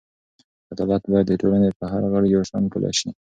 عدالت 0.71 1.03
باید 1.11 1.27
د 1.29 1.33
ټولنې 1.41 1.69
په 1.79 1.85
هر 1.91 2.03
غړي 2.11 2.27
یو 2.35 2.43
شان 2.49 2.63
پلی 2.73 2.91
شي. 2.99 3.09